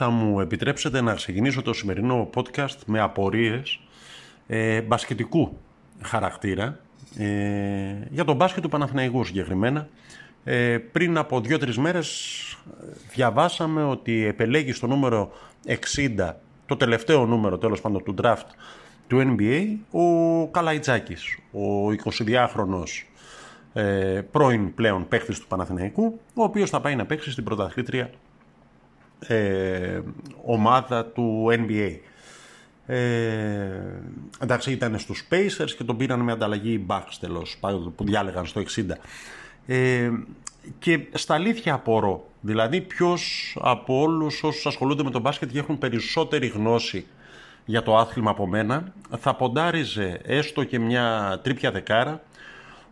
θα 0.00 0.10
μου 0.10 0.40
επιτρέψετε 0.40 1.00
να 1.00 1.14
ξεκινήσω 1.14 1.62
το 1.62 1.72
σημερινό 1.72 2.30
podcast 2.34 2.76
με 2.86 3.00
απορίες 3.00 3.80
ε, 4.46 4.80
μπασκετικού 4.80 5.58
χαρακτήρα 6.02 6.78
ε, 7.16 7.26
για 8.10 8.24
τον 8.24 8.36
μπάσκετ 8.36 8.62
του 8.62 8.68
Παναθηναϊκού 8.68 9.24
συγκεκριμένα. 9.24 9.88
Ε, 10.44 10.78
πριν 10.92 11.18
από 11.18 11.40
δύο-τρεις 11.40 11.78
μέρες 11.78 12.32
διαβάσαμε 13.14 13.84
ότι 13.84 14.24
επελέγει 14.24 14.72
στο 14.72 14.86
νούμερο 14.86 15.30
60, 16.16 16.32
το 16.66 16.76
τελευταίο 16.76 17.26
νούμερο 17.26 17.58
τέλος 17.58 17.80
πάντων 17.80 18.02
του 18.04 18.14
draft 18.22 18.48
του 19.06 19.36
NBA, 19.38 19.76
ο 19.90 20.48
Καλαϊτζάκης, 20.48 21.38
ο 21.52 21.88
22χρονος 22.04 23.06
ε, 23.72 24.20
πρώην 24.30 24.74
πλέον 24.74 25.08
παίχτης 25.08 25.38
του 25.38 25.46
Παναθηναϊκού, 25.46 26.20
ο 26.34 26.42
οποίος 26.42 26.70
θα 26.70 26.80
πάει 26.80 26.96
να 26.96 27.06
παίξει 27.06 27.30
στην 27.30 27.44
πρωταθλήτρια 27.44 28.10
ε, 29.26 30.00
ομάδα 30.44 31.06
του 31.06 31.46
NBA. 31.50 31.96
Ε, 32.86 32.96
εντάξει 34.40 34.72
ήταν 34.72 34.98
στους 34.98 35.28
Pacers 35.30 35.70
και 35.76 35.84
τον 35.84 35.96
πήραν 35.96 36.20
με 36.20 36.32
ανταλλαγή 36.32 36.86
Bucks 36.88 37.16
τέλος 37.20 37.58
που 37.96 38.04
διάλεγαν 38.04 38.46
στο 38.46 38.62
60 38.76 38.84
ε, 39.66 40.10
και 40.78 41.06
στα 41.12 41.34
αλήθεια 41.34 41.74
απορώ 41.74 42.26
δηλαδή 42.40 42.80
ποιος 42.80 43.56
από 43.60 44.00
όλους 44.00 44.42
όσους 44.42 44.66
ασχολούνται 44.66 45.02
με 45.02 45.10
τον 45.10 45.20
μπάσκετ 45.20 45.50
και 45.50 45.58
έχουν 45.58 45.78
περισσότερη 45.78 46.46
γνώση 46.46 47.06
για 47.64 47.82
το 47.82 47.96
άθλημα 47.96 48.30
από 48.30 48.46
μένα 48.46 48.92
θα 49.18 49.34
ποντάριζε 49.34 50.20
έστω 50.24 50.64
και 50.64 50.78
μια 50.78 51.38
τρίπια 51.42 51.70
δεκάρα 51.70 52.22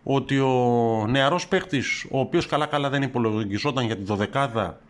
ότι 0.03 0.39
ο 0.39 1.07
νεαρός 1.09 1.49
παίχτης 1.49 2.07
ο 2.11 2.19
οποίος 2.19 2.47
καλά 2.47 2.67
καλά 2.67 2.89
δεν 2.91 3.03
υπολογιζόταν 3.03 3.85
για 3.85 3.97
τη 3.97 4.03
δωδεκάδα 4.03 4.81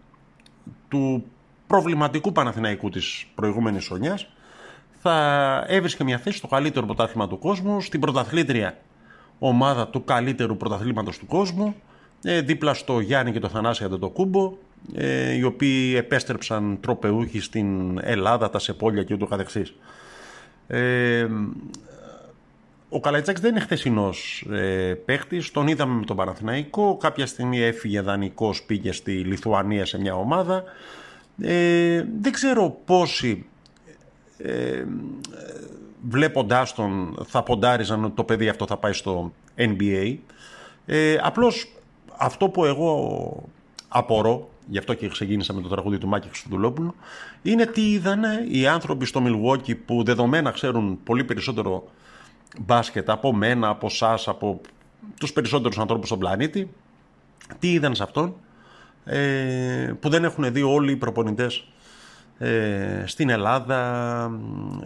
του 0.88 1.24
προβληματικού 1.66 2.32
Παναθηναϊκού 2.32 2.90
της 2.90 3.26
προηγούμενης 3.34 3.86
χρονιάς 3.86 4.26
θα 5.02 5.64
έβρισκε 5.68 6.04
μια 6.04 6.18
θέση 6.18 6.36
στο 6.36 6.46
καλύτερο 6.46 6.86
πρωτάθλημα 6.86 7.28
του 7.28 7.38
κόσμου, 7.38 7.80
στην 7.80 8.00
πρωταθλήτρια 8.00 8.76
ομάδα 9.38 9.88
του 9.88 10.04
καλύτερου 10.04 10.56
πρωταθλήματος 10.56 11.18
του 11.18 11.26
κόσμου, 11.26 11.74
ε, 12.22 12.40
δίπλα 12.40 12.74
στο 12.74 13.00
Γιάννη 13.00 13.32
και 13.32 13.38
το 13.38 13.48
Θανάση 13.48 13.84
Αντετοκούμπο, 13.84 14.52
ε, 14.94 15.32
οι 15.32 15.42
οποίοι 15.42 15.94
επέστρεψαν 15.96 16.78
τροπεούχοι 16.80 17.40
στην 17.40 17.98
Ελλάδα, 18.02 18.50
τα 18.50 18.58
Σεπόλια 18.58 19.02
και 19.02 19.14
ούτω 19.14 19.26
καθεξής. 19.26 19.74
Ε, 20.66 21.26
ο 22.88 23.00
Καλαϊτσάκης 23.00 23.40
δεν 23.40 23.50
είναι 23.50 23.60
χθεσινός 23.60 24.46
ε, 24.52 24.94
παίχτης, 25.04 25.50
τον 25.50 25.66
είδαμε 25.66 25.94
με 25.94 26.04
τον 26.04 26.16
Παναθηναϊκό, 26.16 26.96
κάποια 26.96 27.26
στιγμή 27.26 27.60
έφυγε 27.60 28.00
δανεικός, 28.00 28.62
πήγε 28.62 28.92
στη 28.92 29.12
Λιθουανία 29.12 29.86
σε 29.86 30.00
μια 30.00 30.14
ομάδα. 30.14 30.64
Ε, 31.40 32.04
δεν 32.20 32.32
ξέρω 32.32 32.78
πόσοι 32.84 33.46
ε, 34.38 34.84
βλέποντάς 36.08 36.74
τον 36.74 37.18
θα 37.26 37.42
ποντάριζαν 37.42 38.04
ότι 38.04 38.14
το 38.14 38.24
παιδί 38.24 38.48
αυτό 38.48 38.66
θα 38.66 38.76
πάει 38.76 38.92
στο 38.92 39.32
NBA. 39.56 40.16
Ε, 40.86 41.16
απλώς 41.22 41.72
αυτό 42.16 42.48
που 42.48 42.64
εγώ 42.64 43.42
απορώ, 43.88 44.48
γι' 44.66 44.78
αυτό 44.78 44.94
και 44.94 45.08
ξεκίνησα 45.08 45.52
με 45.52 45.60
το 45.60 45.68
τραγούδι 45.68 45.98
του 45.98 46.08
Μάκη 46.08 46.28
Χρυστοδουλόπουλου, 46.28 46.94
είναι 47.42 47.66
τι 47.66 47.90
είδαν 47.90 48.22
οι 48.50 48.66
άνθρωποι 48.66 49.04
στο 49.06 49.22
Milwaukee 49.24 49.76
που 49.84 50.02
δεδομένα 50.04 50.50
ξέρουν 50.50 50.98
πολύ 51.04 51.24
περισσότερο 51.24 51.88
μπάσκετ 52.58 53.10
από 53.10 53.32
μένα, 53.32 53.68
από 53.68 53.86
εσάς, 53.86 54.28
από 54.28 54.60
τους 55.20 55.32
περισσότερους 55.32 55.78
ανθρώπους 55.78 56.06
στον 56.06 56.18
πλανήτη, 56.18 56.70
τι 57.58 57.72
είδαν 57.72 57.94
σε 57.94 58.02
αυτόν, 58.02 58.34
ε, 59.06 59.92
που 60.00 60.08
δεν 60.08 60.24
έχουν 60.24 60.52
δει 60.52 60.62
όλοι 60.62 60.92
οι 60.92 60.96
προπονητές 60.96 61.64
ε, 62.38 63.02
στην 63.06 63.28
Ελλάδα, 63.30 64.30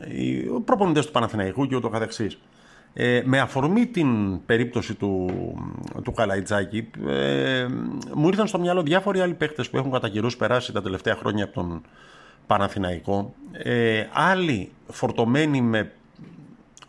οι 0.09 0.37
προπονητές 0.65 1.07
του 1.07 1.13
Παναθηναϊκού 1.13 1.67
και 1.67 1.77
ούτω 1.77 1.89
καθεξής. 1.89 2.39
Ε, 2.93 3.23
με 3.25 3.39
αφορμή 3.41 3.87
την 3.87 4.41
περίπτωση 4.47 4.95
του, 4.95 5.31
του 6.03 6.13
Καλαϊτζάκη 6.13 6.91
ε, 7.09 7.67
μου 8.15 8.29
ήρθαν 8.29 8.47
στο 8.47 8.59
μυαλό 8.59 8.83
διάφοροι 8.83 9.21
άλλοι 9.21 9.35
παίχτες 9.35 9.71
που 9.71 9.77
έχουν 9.77 9.91
κατά 9.91 10.09
καιρούς 10.09 10.37
περάσει 10.37 10.73
τα 10.73 10.83
τελευταία 10.83 11.15
χρόνια 11.15 11.45
από 11.45 11.55
τον 11.55 11.83
Παναθηναϊκό 12.47 13.35
ε, 13.53 14.07
άλλοι 14.13 14.71
φορτωμένοι 14.89 15.61
με 15.61 15.93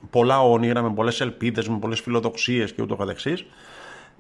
πολλά 0.10 0.42
όνειρα, 0.42 0.82
με 0.82 0.94
πολλές 0.94 1.22
ελπίδες, 1.22 1.68
με 1.68 1.78
πολλές 1.80 2.00
φιλοδοξίες 2.00 2.74
και 2.74 2.82
ούτω 2.82 2.96
καθεξής 2.96 3.46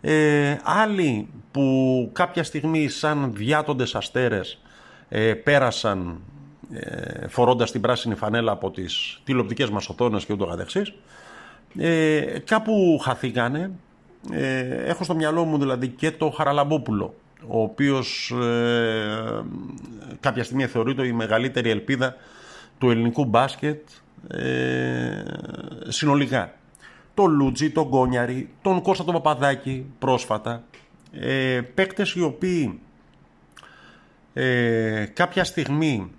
ε, 0.01 0.57
άλλοι 0.63 1.28
που 1.51 2.09
κάποια 2.13 2.44
στιγμή 2.44 2.88
σαν 2.88 3.31
διάτοντες 3.34 3.95
αστέρες 3.95 4.62
ε, 5.09 5.34
πέρασαν 5.34 6.22
ε, 6.73 7.28
φορώντας 7.28 7.72
την 7.72 7.81
πράσινη 7.81 8.16
φανέλα 8.16 8.51
από 8.51 8.72
τις 8.72 9.22
τηλεοπτικές 9.23 9.69
μας 9.69 9.89
οθόνες 9.89 10.25
και 10.25 10.34
ούτω 10.34 10.45
καθεξής 10.45 10.94
ε, 11.78 12.39
κάπου 12.45 13.00
χαθήκανε. 13.03 13.72
Ε, 14.31 14.59
έχω 14.59 15.03
στο 15.03 15.16
μυαλό 15.16 15.44
μου 15.44 15.57
δηλαδή 15.57 15.88
και 15.88 16.12
το 16.12 16.29
Χαραλαμπόπουλο 16.29 17.13
ο 17.47 17.62
οποίος 17.62 18.33
ε, 18.41 19.41
κάποια 20.19 20.44
στιγμή 20.44 20.68
θεωρείται 20.68 21.07
η 21.07 21.12
μεγαλύτερη 21.12 21.69
ελπίδα 21.69 22.16
του 22.78 22.89
ελληνικού 22.89 23.25
μπάσκετ 23.25 23.88
ε, 24.28 25.23
συνολικά 25.88 26.53
τον 27.14 27.32
Λούτζι, 27.32 27.70
τον 27.70 27.90
Κόνιαρη, 27.90 28.50
τον 28.62 28.82
Κώστα 28.82 29.04
τον 29.04 29.14
Παπαδάκη 29.14 29.86
πρόσφατα 30.00 30.64
ε, 31.12 31.62
παίκτες 31.74 32.14
οι 32.14 32.22
οποίοι 32.22 32.80
ε, 34.34 35.06
κάποια 35.14 35.44
στιγμή 35.44 36.12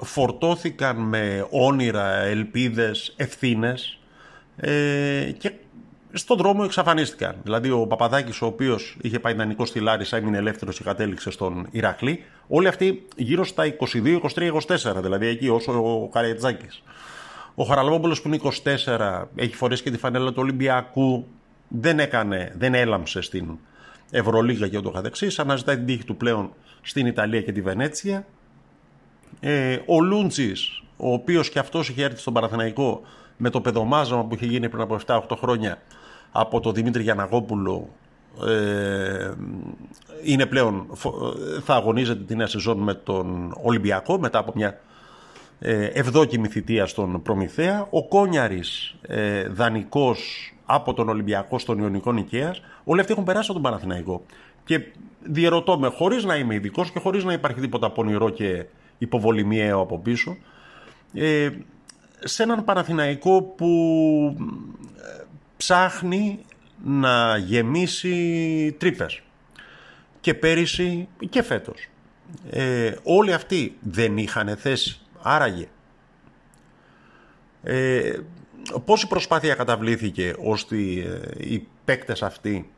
φορτώθηκαν 0.00 0.96
με 0.96 1.46
όνειρα, 1.50 2.14
ελπίδες, 2.14 3.14
ευθύνες 3.16 3.98
ε, 4.56 5.30
και 5.38 5.52
στον 6.12 6.36
δρόμο 6.36 6.62
εξαφανίστηκαν. 6.64 7.36
Δηλαδή 7.42 7.70
ο 7.70 7.86
Παπαδάκης 7.86 8.42
ο 8.42 8.46
οποίος 8.46 8.96
είχε 9.00 9.18
πάει 9.18 9.34
δανεικό 9.34 9.64
στη 9.66 9.80
Λάρισα 9.80 10.16
έμεινε 10.16 10.38
ελεύθερος 10.38 10.76
και 10.76 10.84
κατέληξε 10.84 11.30
στον 11.30 11.66
Ηρακλή. 11.70 12.24
Όλοι 12.48 12.68
αυτοί 12.68 13.06
γύρω 13.16 13.44
στα 13.44 13.76
22, 13.92 14.20
23, 14.34 14.52
24 14.96 15.02
δηλαδή 15.02 15.26
εκεί 15.26 15.48
όσο 15.48 15.72
ο 15.72 16.08
Καρετζάκης. 16.08 16.82
Ο 17.54 17.64
Χαραλαμπόπουλος 17.64 18.22
που 18.22 18.28
είναι 18.28 18.38
24 18.86 19.24
έχει 19.34 19.54
φορέσει 19.54 19.82
και 19.82 19.90
τη 19.90 19.98
φανέλα 19.98 20.28
του 20.28 20.38
Ολυμπιακού 20.38 21.26
δεν 21.68 21.98
έκανε, 21.98 22.54
δεν 22.58 22.74
έλαμψε 22.74 23.20
στην 23.20 23.58
Ευρωλίγα 24.10 24.68
και 24.68 24.78
ούτω 24.78 24.90
καθεξής. 24.90 25.38
Αναζητάει 25.38 25.76
την 25.76 25.86
τύχη 25.86 26.04
του 26.04 26.16
πλέον 26.16 26.52
στην 26.82 27.06
Ιταλία 27.06 27.42
και 27.42 27.52
τη 27.52 27.60
Βενέτσια. 27.60 28.26
Ε, 29.40 29.78
ο 29.86 30.00
Λούντζης, 30.00 30.82
ο 30.96 31.12
οποίος 31.12 31.50
και 31.50 31.58
αυτός 31.58 31.88
είχε 31.88 32.04
έρθει 32.04 32.20
στον 32.20 32.32
Παραθεναϊκό 32.32 33.02
με 33.36 33.50
το 33.50 33.60
παιδομάζαμα 33.60 34.24
που 34.24 34.34
είχε 34.34 34.46
γίνει 34.46 34.68
πριν 34.68 34.82
από 34.82 34.98
7-8 35.06 35.20
χρόνια 35.38 35.82
από 36.32 36.60
τον 36.60 36.74
Δημήτρη 36.74 37.02
Γιαναγόπουλο 37.02 37.88
ε, 38.46 39.32
είναι 40.24 40.46
πλέον 40.46 40.86
θα 41.64 41.74
αγωνίζεται 41.74 42.24
την 42.24 42.36
νέα 42.36 42.46
σεζόν 42.46 42.78
με 42.78 42.94
τον 42.94 43.54
Ολυμπιακό 43.62 44.18
μετά 44.18 44.38
από 44.38 44.52
μια 44.54 44.68
ε, 44.68 44.78
ευδόκιμη 45.92 46.48
θητεία 46.48 46.86
στον 46.86 47.22
Προμηθέα 47.22 47.86
ο 47.90 48.08
Κόνιαρης 48.08 48.94
ε, 49.02 49.48
δανεικός 49.48 50.52
από 50.66 50.94
τον 50.94 51.08
Ολυμπιακό 51.08 51.58
στον 51.58 51.78
Ιωνικό 51.78 52.12
Νικαίας 52.12 52.62
όλοι 52.84 53.00
αυτοί 53.00 53.12
έχουν 53.12 53.24
περάσει 53.24 53.50
από 53.50 53.60
τον 53.60 53.70
Παναθηναϊκό 53.70 54.24
και 54.64 54.80
διερωτώ 55.22 55.78
με 55.78 55.88
χωρίς 55.88 56.24
να 56.24 56.36
είμαι 56.36 56.54
ειδικός 56.54 56.90
και 56.90 56.98
χωρίς 56.98 57.24
να 57.24 57.32
υπάρχει 57.32 57.60
τίποτα 57.60 57.90
πονηρό 57.90 58.30
και 58.30 58.64
υποβολημιαίο 58.98 59.80
από 59.80 59.98
πίσω 59.98 60.36
ε, 61.14 61.48
σε 62.24 62.42
έναν 62.42 62.64
Παναθηναϊκό 62.64 63.42
που 63.42 64.36
ε, 64.96 65.22
ψάχνει 65.56 66.38
να 66.84 67.36
γεμίσει 67.36 68.76
τρύπες 68.78 69.20
και 70.20 70.34
πέρυσι 70.34 71.08
και 71.30 71.42
φέτος. 71.42 71.88
Ε, 72.50 72.94
όλοι 73.02 73.32
αυτοί 73.32 73.76
δεν 73.80 74.16
είχαν 74.16 74.56
θέση. 74.56 75.01
Άραγε. 75.22 75.68
Ε, 77.62 78.12
πόση 78.84 79.06
προσπάθεια 79.06 79.54
καταβλήθηκε 79.54 80.34
ώστε 80.44 80.76
ε, 80.76 81.20
οι 81.36 81.66
παίκτες 81.84 82.22
αυτοί 82.22 82.70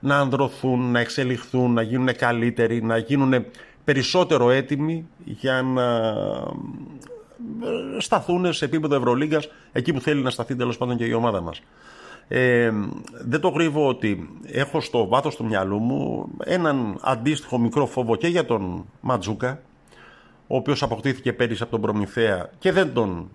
να 0.00 0.18
ανδρωθούν, 0.18 0.90
να 0.90 1.00
εξελιχθούν, 1.00 1.72
να 1.72 1.82
γίνουν 1.82 2.16
καλύτεροι, 2.16 2.82
να 2.82 2.96
γίνουν 2.96 3.44
περισσότερο 3.84 4.50
έτοιμοι 4.50 5.06
για 5.24 5.62
να 5.62 6.14
σταθούν 7.98 8.52
σε 8.52 8.64
επίπεδο 8.64 8.94
Ευρωλίγκας 8.94 9.48
εκεί 9.72 9.92
που 9.92 10.00
θέλει 10.00 10.22
να 10.22 10.30
σταθεί 10.30 10.56
τέλος 10.56 10.76
πάντων 10.76 10.96
και 10.96 11.04
η 11.04 11.12
ομάδα 11.12 11.40
μας. 11.40 11.62
Ε, 12.28 12.72
δεν 13.10 13.40
το 13.40 13.50
κρύβω 13.50 13.88
ότι 13.88 14.28
έχω 14.46 14.80
στο 14.80 15.08
βάθος 15.08 15.36
του 15.36 15.44
μυαλού 15.44 15.78
μου 15.78 16.28
έναν 16.44 16.98
αντίστοιχο 17.02 17.58
μικρό 17.58 17.86
φόβο 17.86 18.16
και 18.16 18.26
για 18.26 18.44
τον 18.44 18.84
Ματζούκα 19.00 19.60
ο 20.52 20.56
οποίος 20.56 20.82
αποκτήθηκε 20.82 21.32
πέρυσι 21.32 21.62
από 21.62 21.70
τον 21.70 21.80
Προμηθέα 21.80 22.50
και 22.58 22.72
δεν 22.72 22.92
τον 22.92 23.30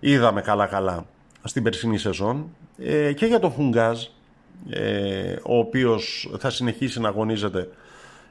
είδαμε 0.00 0.40
καλά 0.40 0.66
καλά 0.66 1.06
στην 1.44 1.62
περσινή 1.62 1.98
σεζόν 1.98 2.48
ε, 2.78 3.12
και 3.12 3.26
για 3.26 3.38
τον 3.38 3.50
Χουγκάζ 3.50 4.02
ε, 4.70 5.36
ο 5.42 5.58
οποίος 5.58 6.30
θα 6.38 6.50
συνεχίσει 6.50 7.00
να 7.00 7.08
αγωνίζεται 7.08 7.68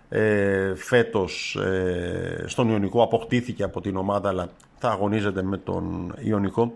ε, 0.09 0.75
φέτος 0.75 1.55
ε, 1.55 2.43
στον 2.47 2.69
Ιωνικό 2.69 3.03
αποκτήθηκε 3.03 3.63
από 3.63 3.81
την 3.81 3.95
ομάδα 3.95 4.29
αλλά 4.29 4.49
θα 4.77 4.89
αγωνίζεται 4.89 5.43
με 5.43 5.57
τον 5.57 6.15
Ιωνικό. 6.19 6.73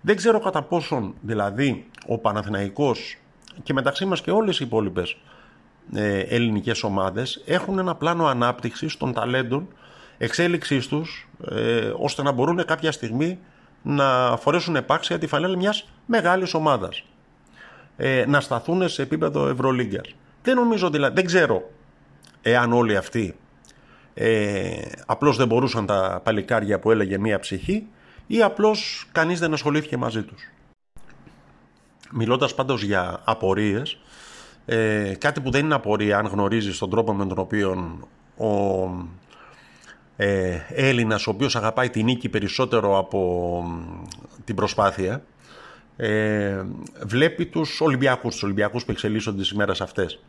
Δεν 0.00 0.16
ξέρω 0.16 0.40
κατά 0.40 0.62
πόσον 0.62 1.14
δηλαδή 1.20 1.86
ο 2.06 2.18
Παναθηναϊκός 2.18 3.16
και 3.62 3.72
μεταξύ 3.72 4.04
μας 4.04 4.20
και 4.20 4.30
όλες 4.30 4.60
οι 4.60 4.64
υπόλοιπες 4.64 5.16
ε, 5.94 6.18
ελληνικές 6.18 6.82
ομάδες 6.82 7.42
έχουν 7.46 7.78
ένα 7.78 7.94
πλάνο 7.94 8.26
ανάπτυξης 8.26 8.96
των 8.96 9.12
ταλέντων 9.12 9.68
εξέλιξής 10.22 10.86
τους 10.86 11.28
ε, 11.50 11.92
ώστε 11.96 12.22
να 12.22 12.32
μπορούν 12.32 12.64
κάποια 12.64 12.92
στιγμή 12.92 13.38
να 13.82 14.36
φορέσουν 14.36 14.76
επάξια 14.76 15.18
τη 15.18 15.26
φανέλα 15.26 15.56
μιας 15.56 15.88
μεγάλης 16.06 16.54
ομάδας. 16.54 17.04
Ε, 17.96 18.24
να 18.26 18.40
σταθούν 18.40 18.88
σε 18.88 19.02
επίπεδο 19.02 19.48
Ευρωλίγκας. 19.48 20.14
Δεν 20.42 20.56
νομίζω 20.56 20.90
δηλαδή, 20.90 21.14
δεν 21.14 21.24
ξέρω 21.24 21.70
εάν 22.42 22.72
όλοι 22.72 22.96
αυτοί 22.96 23.36
ε, 24.14 24.70
απλώς 25.06 25.36
δεν 25.36 25.46
μπορούσαν 25.46 25.86
τα 25.86 26.20
παλικάρια 26.24 26.78
που 26.78 26.90
έλεγε 26.90 27.18
μία 27.18 27.38
ψυχή 27.38 27.86
ή 28.26 28.42
απλώς 28.42 29.08
κανείς 29.12 29.38
δεν 29.38 29.52
ασχολήθηκε 29.52 29.96
μαζί 29.96 30.22
τους. 30.22 30.50
Μιλώντας 32.12 32.54
πάντως 32.54 32.82
για 32.82 33.20
απορίες, 33.24 33.98
ε, 34.66 35.14
κάτι 35.18 35.40
που 35.40 35.50
δεν 35.50 35.64
είναι 35.64 35.74
απορία 35.74 36.18
αν 36.18 36.26
γνωρίζεις 36.26 36.78
τον 36.78 36.90
τρόπο 36.90 37.14
με 37.14 37.26
τον 37.26 37.38
οποίο 37.38 37.98
ο 38.36 38.48
ε, 40.22 40.60
Έλληνας, 40.68 41.26
ο 41.26 41.30
οποίος 41.30 41.56
αγαπάει 41.56 41.90
την 41.90 42.04
νίκη 42.04 42.28
περισσότερο 42.28 42.98
από 42.98 43.64
την 44.44 44.54
προσπάθεια, 44.54 45.22
ε, 45.96 46.62
βλέπει 47.02 47.46
τους 47.46 47.80
Ολυμπιακούς, 47.80 48.32
τους 48.32 48.42
Ολυμπιακούς 48.42 48.84
που 48.84 48.90
εξελίσσονται 48.90 49.40
τις 49.40 49.50
ημέρες 49.50 49.80
αυτές. 49.80 50.22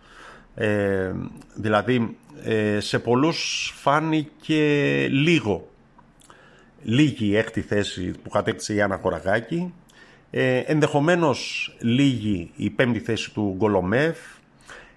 Ε, 0.55 1.11
δηλαδή, 1.55 2.17
ε, 2.43 2.79
σε 2.79 2.99
πολλούς 2.99 3.71
φάνηκε 3.75 5.07
λίγο. 5.09 5.67
Λίγη 6.83 7.25
η 7.25 7.37
έκτη 7.37 7.61
θέση 7.61 8.11
που 8.23 8.29
κατέκτησε 8.29 8.73
η 8.73 8.81
Άννα 8.81 8.97
Κοραγάκη, 8.97 9.73
ε, 10.29 10.57
ενδεχομένως 10.57 11.73
λίγη 11.79 12.51
η 12.55 12.69
πέμπτη 12.69 12.99
θέση 12.99 13.33
του 13.33 13.55
Γκολομέφ, 13.57 14.17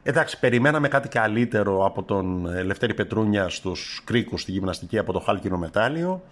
Εντάξει, 0.06 0.38
περιμέναμε 0.38 0.88
κάτι 0.88 1.08
καλύτερο 1.08 1.84
από 1.84 2.02
τον 2.02 2.46
Λευτέρη 2.64 2.94
Πετρούνια 2.94 3.48
στους 3.48 4.00
κρίκους 4.04 4.40
στη 4.40 4.52
γυμναστική 4.52 4.98
από 4.98 5.12
το 5.12 5.20
χάλκινο 5.20 5.58
μετάλλιο. 5.58 6.22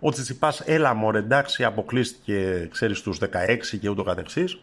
Ο 0.00 0.10
Τσιτσιπάς, 0.10 0.60
έλα 0.60 0.94
μωρέ, 0.94 1.18
εντάξει, 1.18 1.64
αποκλείστηκε, 1.64 2.68
ξέρεις, 2.70 2.98
στους 2.98 3.18
16 3.18 3.78
και 3.80 3.88
ούτω 3.88 4.02
καθεξής. 4.02 4.60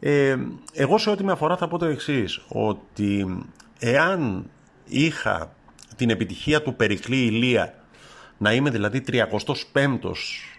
Ε, 0.00 0.36
εγώ 0.72 0.98
σε 0.98 1.10
ό,τι 1.10 1.24
με 1.24 1.32
αφορά 1.32 1.56
θα 1.56 1.68
πω 1.68 1.78
το 1.78 1.84
εξής 1.84 2.40
ότι 2.48 3.44
εάν 3.78 4.50
είχα 4.84 5.52
την 5.96 6.10
επιτυχία 6.10 6.62
του 6.62 6.74
Περικλή 6.74 7.16
Ηλία 7.16 7.74
να 8.38 8.52
είμαι 8.52 8.70
δηλαδή 8.70 9.04
35ος 9.08 9.54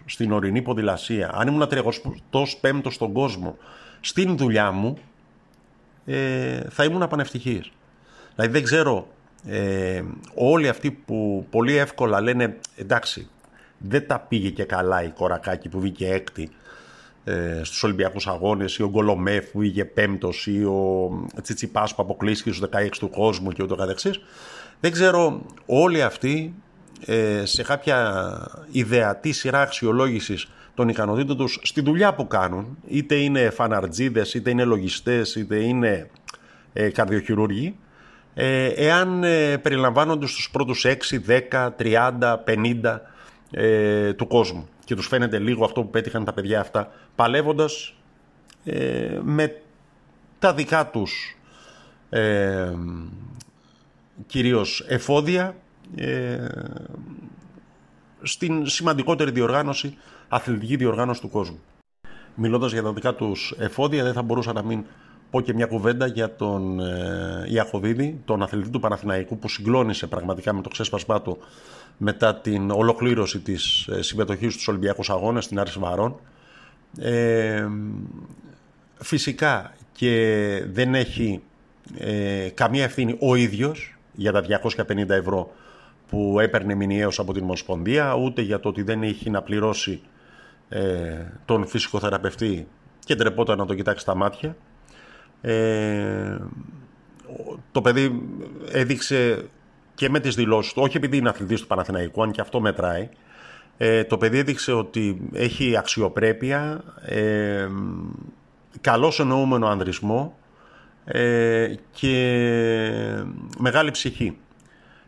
στην 0.04 0.32
ορεινή 0.32 0.62
ποδηλασία, 0.62 1.30
αν 1.34 1.48
ήμουν 1.48 1.68
35ος 1.70 2.90
στον 2.90 3.12
κόσμο 3.12 3.56
στην 4.00 4.36
δουλειά 4.36 4.70
μου, 4.70 4.98
ε, 6.04 6.60
θα 6.70 6.84
ήμουν 6.84 7.08
πανευτυχής. 7.08 7.70
Δηλαδή 8.34 8.52
δεν 8.52 8.62
ξέρω, 8.62 9.08
ε, 9.46 10.02
όλοι 10.34 10.68
αυτοί 10.68 10.90
που 10.90 11.46
πολύ 11.50 11.76
εύκολα 11.76 12.20
λένε 12.20 12.56
εντάξει, 12.76 13.28
δεν 13.78 14.06
τα 14.06 14.18
πήγε 14.18 14.50
και 14.50 14.64
καλά 14.64 15.02
η 15.02 15.08
Κορακάκη 15.08 15.68
που 15.68 15.80
βγήκε 15.80 16.08
έκτη 16.12 16.50
ε, 17.24 17.60
στους 17.64 17.82
Ολυμπιακούς 17.82 18.26
Αγώνες 18.26 18.76
ή 18.76 18.82
ο 18.82 18.88
Γκολομέφ 18.88 19.50
που 19.50 19.58
βγήκε 19.58 19.84
πέμπτος 19.84 20.46
ή 20.46 20.64
ο 20.64 21.10
Τσιτσιπάς 21.42 21.94
που 21.94 22.02
αποκλείστηκε 22.02 22.52
στους 22.52 22.68
16 22.72 22.88
του 22.98 23.10
κόσμου 23.10 23.50
και 23.50 23.62
ούτω 23.62 23.74
καθεξής. 23.74 24.20
Δεν 24.80 24.92
ξέρω 24.92 25.42
όλοι 25.66 26.02
αυτοί 26.02 26.54
ε, 27.06 27.44
σε 27.44 27.62
κάποια 27.62 28.36
ιδεατή 28.70 29.32
σειρά 29.32 29.60
αξιολόγησης 29.60 30.48
των 30.74 30.88
ικανοτήτων 30.88 31.36
τους 31.36 31.58
στη 31.62 31.80
δουλειά 31.80 32.14
που 32.14 32.26
κάνουν, 32.26 32.78
είτε 32.88 33.14
είναι 33.14 33.50
φαναρτζίδες, 33.50 34.34
είτε 34.34 34.50
είναι 34.50 34.64
λογιστές, 34.64 35.34
είτε 35.34 35.56
είναι 35.56 36.10
ε, 36.72 36.90
καρδιοχειρούργοι, 36.90 37.76
ε, 38.34 38.66
εάν 38.66 39.24
ε, 39.24 39.56
περιλαμβάνονται 39.58 40.26
στους 40.26 40.50
πρώτους 40.50 40.86
6, 40.86 40.94
10, 41.50 41.70
30, 41.78 42.36
50 42.82 42.98
ε, 43.50 44.12
του 44.12 44.26
κόσμου. 44.26 44.68
Και 44.84 44.94
τους 44.94 45.06
φαίνεται 45.06 45.38
λίγο 45.38 45.64
αυτό 45.64 45.82
που 45.82 45.90
πέτυχαν 45.90 46.24
τα 46.24 46.32
παιδιά 46.32 46.60
αυτά 46.60 46.92
παλεύοντας 47.14 47.94
ε, 48.64 49.18
με 49.22 49.56
τα 50.38 50.54
δικά 50.54 50.86
τους 50.86 51.36
ε, 52.10 52.72
κυρίως 54.26 54.84
εφόδια 54.88 55.56
ε, 55.96 56.46
στην 58.22 58.66
σημαντικότερη 58.66 59.30
διοργάνωση, 59.30 59.96
αθλητική 60.32 60.76
διοργάνωση 60.76 61.20
του 61.20 61.28
κόσμου. 61.28 61.60
Μιλώντας 62.34 62.72
για 62.72 62.82
τα 62.82 62.92
δικά 62.92 63.14
τους 63.14 63.54
εφόδια, 63.58 64.04
δεν 64.04 64.12
θα 64.12 64.22
μπορούσα 64.22 64.52
να 64.52 64.62
μην 64.62 64.84
πω 65.30 65.40
και 65.40 65.54
μια 65.54 65.66
κουβέντα 65.66 66.06
για 66.06 66.36
τον 66.36 66.80
ε, 66.80 67.44
Ιακωβίδη, 67.48 68.20
τον 68.24 68.42
αθλητή 68.42 68.70
του 68.70 68.80
Παναθηναϊκού, 68.80 69.38
που 69.38 69.48
συγκλώνησε 69.48 70.06
πραγματικά 70.06 70.52
με 70.52 70.62
το 70.62 70.68
ξέσπασμά 70.68 71.22
του 71.22 71.38
μετά 71.96 72.34
την 72.34 72.70
ολοκλήρωση 72.70 73.40
της 73.40 73.86
ε, 73.86 74.02
συμμετοχής 74.02 74.52
στους 74.52 74.68
Ολυμπιακούς 74.68 75.10
Αγώνες 75.10 75.44
στην 75.44 75.58
Άρης 75.58 75.78
Βαρών. 75.78 76.20
Ε, 76.98 77.66
φυσικά 78.96 79.74
και 79.92 80.64
δεν 80.72 80.94
έχει 80.94 81.40
ε, 81.98 82.48
καμία 82.54 82.84
ευθύνη 82.84 83.16
ο 83.20 83.34
ίδιος 83.34 83.96
για 84.12 84.32
τα 84.32 84.44
250 84.88 85.08
ευρώ 85.08 85.52
που 86.08 86.40
έπαιρνε 86.40 86.74
μηνιαίως 86.74 87.18
από 87.18 87.32
την 87.32 87.42
Ομοσπονδία, 87.42 88.14
ούτε 88.14 88.42
για 88.42 88.60
το 88.60 88.68
ότι 88.68 88.82
δεν 88.82 89.02
έχει 89.02 89.30
να 89.30 89.42
πληρώσει 89.42 90.00
ε, 90.68 91.24
τον 91.44 91.66
φυσικοθεραπευτή 91.66 92.66
και 93.04 93.14
τρεπόταν 93.14 93.58
να 93.58 93.66
το 93.66 93.74
κοιτάξει 93.74 94.02
στα 94.02 94.14
μάτια. 94.14 94.56
Ε, 95.40 96.36
το 97.72 97.80
παιδί 97.80 98.22
έδειξε 98.72 99.48
και 99.94 100.08
με 100.08 100.20
τις 100.20 100.34
δηλώσεις 100.34 100.72
του, 100.72 100.82
όχι 100.82 100.96
επειδή 100.96 101.16
είναι 101.16 101.28
αθλητής 101.28 101.60
του 101.60 101.66
Παναθηναϊκού, 101.66 102.22
αν 102.22 102.30
και 102.30 102.40
αυτό 102.40 102.60
μετράει, 102.60 103.08
ε, 103.76 104.04
το 104.04 104.18
παιδί 104.18 104.38
έδειξε 104.38 104.72
ότι 104.72 105.28
έχει 105.32 105.76
αξιοπρέπεια, 105.76 106.84
ε, 107.00 107.68
καλώς 108.80 109.20
εννοούμενο 109.20 109.66
ανδρισμό 109.66 110.36
ε, 111.04 111.74
και 111.90 113.24
μεγάλη 113.58 113.90
ψυχή. 113.90 114.36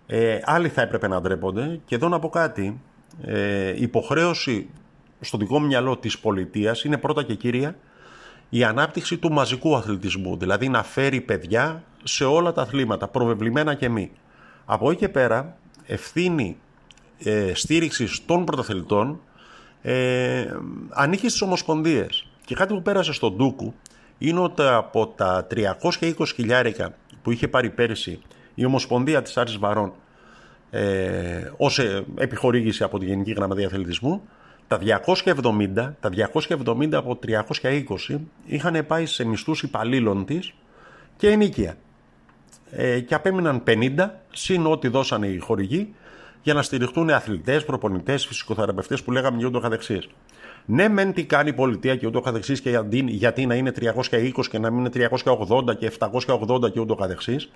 Ε, 0.07 0.39
άλλοι 0.45 0.69
θα 0.69 0.83
έπρεπε 0.83 1.09
να 1.09 1.21
ντρέπονται 1.21 1.81
και 1.85 1.95
εδώ 1.95 2.09
να 2.09 2.19
πω 2.19 2.29
κάτι. 2.29 2.81
Ε, 3.23 3.75
υποχρέωση 3.77 4.69
στο 5.21 5.39
δικό 5.39 5.59
μου 5.61 5.67
μυαλό 5.67 5.97
της 5.97 6.19
πολιτείας 6.19 6.85
είναι 6.85 6.97
πρώτα 6.97 7.23
και 7.23 7.35
κύρια 7.35 7.77
η 8.49 8.65
ανάπτυξη 8.65 9.17
του 9.17 9.33
μαζικού 9.33 9.77
αθλητισμού, 9.77 10.37
δηλαδή 10.37 10.69
να 10.69 10.83
φέρει 10.83 11.21
παιδιά 11.21 11.83
σε 12.03 12.25
όλα 12.25 12.53
τα 12.53 12.63
αθλήματα, 12.63 13.09
προβεβλημένα 13.09 13.75
και 13.75 13.89
μη. 13.89 14.11
Από 14.65 14.91
εκεί 14.91 14.99
και 14.99 15.09
πέρα, 15.09 15.57
ευθύνη 15.87 16.57
ε, 17.19 17.53
στήριξης 17.55 18.25
των 18.27 18.45
πρωταθλητών 18.45 19.21
ε, 19.83 20.47
ανήκει 20.89 21.29
στις 21.29 21.43
ομοσπονδίες. 21.43 22.27
Και 22.45 22.55
κάτι 22.55 22.75
που 22.75 22.83
πέρασε 22.83 23.13
στον 23.13 23.37
Ντούκου 23.37 23.75
είναι 24.19 24.41
ότι 24.41 24.63
από 24.63 25.07
τα 25.07 25.47
320 25.83 26.27
χιλιάρικα 26.35 26.95
που 27.23 27.31
είχε 27.31 27.49
πάρει 27.49 27.71
πέρυσι 27.71 28.21
η 28.55 28.65
Ομοσπονδία 28.65 29.23
της 29.23 29.37
Άρης 29.37 29.59
Βαρών 29.59 29.93
ε, 30.71 31.51
ως 31.57 31.79
ε, 31.79 32.05
επιχορήγηση 32.19 32.83
από 32.83 32.99
τη 32.99 33.07
Γενική 33.07 33.33
Γραμματεία 33.33 33.67
Αθλητισμού 33.67 34.23
τα 34.79 35.03
270, 35.25 35.93
τα 36.01 36.11
270 36.11 36.93
από 36.93 37.19
320 37.27 38.19
είχαν 38.45 38.87
πάει 38.87 39.07
σε 39.07 39.25
μισθούς 39.25 39.63
υπαλλήλων 39.63 40.25
της 40.25 40.55
και 41.17 41.31
ενίκεια. 41.31 41.77
Ε, 42.71 43.01
και 43.01 43.15
απέμειναν 43.15 43.63
50 43.67 44.11
συν 44.33 44.67
ό,τι 44.67 44.89
δώσανε 44.89 45.27
οι 45.27 45.39
χορηγοί 45.39 45.95
για 46.43 46.55
να 46.55 46.63
στηριχτούν 46.63 47.11
αθλητές, 47.11 47.65
προπονητές, 47.65 48.27
φυσικοθεραπευτές 48.27 49.03
που 49.03 49.13
λέγαμε 49.13 49.39
και 49.39 49.47
ούτω 49.47 49.61
καθεξής. 49.61 50.09
Ναι, 50.67 50.89
μεν 50.89 51.13
τι 51.13 51.25
κάνει 51.25 51.49
η 51.49 51.53
πολιτεία 51.53 51.97
και 51.97 52.07
ούτω 52.07 52.21
καθεξής 52.21 52.61
και 52.61 52.71
γιατί, 52.71 53.05
γιατί 53.07 53.47
να 53.47 53.55
είναι 53.55 53.73
320 53.81 54.47
και 54.51 54.59
να 54.59 54.71
μην 54.71 54.79
είναι 54.79 55.09
380 55.25 55.77
και 55.79 55.93
780 55.99 56.73
και 56.73 56.81
ούτω 56.81 56.95
καθεξής, 56.95 57.51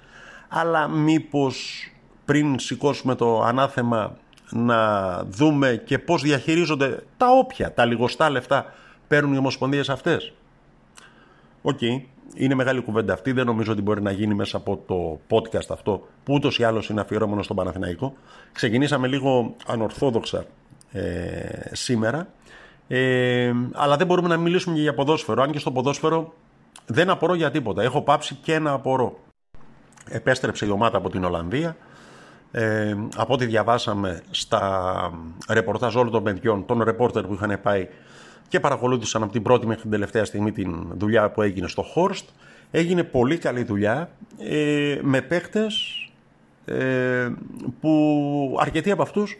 αλλά 0.48 0.88
μήπως 0.88 1.88
πριν 2.24 2.58
σηκώσουμε 2.58 3.14
το 3.14 3.42
ανάθεμα 3.42 4.16
να 4.50 5.22
δούμε 5.24 5.82
και 5.84 5.98
πώς 5.98 6.22
διαχειρίζονται 6.22 7.02
τα 7.16 7.26
όποια, 7.30 7.72
τα 7.72 7.84
λιγοστά 7.84 8.30
λεφτά 8.30 8.72
παίρνουν 9.08 9.34
οι 9.34 9.38
ομοσπονδίες 9.38 9.88
αυτές. 9.88 10.32
Οκ, 11.62 11.80
είναι 12.34 12.54
μεγάλη 12.54 12.80
κουβέντα 12.80 13.12
αυτή, 13.12 13.32
δεν 13.32 13.46
νομίζω 13.46 13.72
ότι 13.72 13.82
μπορεί 13.82 14.02
να 14.02 14.10
γίνει 14.10 14.34
μέσα 14.34 14.56
από 14.56 14.82
το 14.86 15.20
podcast 15.36 15.66
αυτό 15.70 16.06
που 16.24 16.34
ούτως 16.34 16.58
ή 16.58 16.64
άλλως 16.64 16.88
είναι 16.88 17.00
αφιερωμένο 17.00 17.42
στον 17.42 17.56
Παναθηναϊκό. 17.56 18.14
Ξεκινήσαμε 18.52 19.08
λίγο 19.08 19.54
ανορθόδοξα 19.66 20.44
ε, 20.92 21.70
σήμερα, 21.72 22.28
ε, 22.88 23.52
αλλά 23.72 23.96
δεν 23.96 24.06
μπορούμε 24.06 24.28
να 24.28 24.36
μιλήσουμε 24.36 24.74
και 24.74 24.80
για 24.80 24.94
ποδόσφαιρο, 24.94 25.42
αν 25.42 25.50
και 25.50 25.58
στο 25.58 25.72
ποδόσφαιρο 25.72 26.32
δεν 26.86 27.10
απορώ 27.10 27.34
για 27.34 27.50
τίποτα. 27.50 27.82
Έχω 27.82 28.02
πάψει 28.02 28.34
και 28.34 28.58
να 28.58 28.72
απορώ. 28.72 29.18
Επέστρεψε 30.10 30.66
η 30.66 30.70
ομάδα 30.70 30.96
από 30.96 31.10
την 31.10 31.24
Ολλανδία, 31.24 31.76
Ε, 32.50 32.96
από 33.16 33.34
ό,τι 33.34 33.46
διαβάσαμε 33.46 34.22
στα 34.30 35.12
ρεπορτάζ 35.48 35.94
όλων 35.94 36.12
των 36.12 36.22
παιδιών, 36.22 36.66
των 36.66 36.82
ρεπόρτερ 36.82 37.24
που 37.24 37.34
είχαν 37.34 37.58
πάει 37.62 37.88
και 38.48 38.60
παρακολούθησαν 38.60 39.22
από 39.22 39.32
την 39.32 39.42
πρώτη 39.42 39.66
μέχρι 39.66 39.82
την 39.82 39.90
τελευταία 39.90 40.24
στιγμή 40.24 40.52
την 40.52 40.86
δουλειά 40.96 41.30
που 41.30 41.42
έγινε 41.42 41.68
στο 41.68 41.82
Χόρστ, 41.82 42.28
έγινε 42.70 43.02
πολύ 43.02 43.38
καλή 43.38 43.62
δουλειά 43.62 44.10
ε, 44.38 44.98
με 45.02 45.20
παίχτες 45.20 46.02
ε, 46.64 47.30
που 47.80 48.56
αρκετοί 48.60 48.90
από 48.90 49.02
αυτούς 49.02 49.38